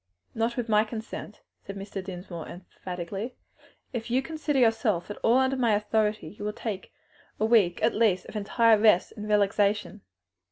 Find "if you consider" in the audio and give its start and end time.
3.93-4.57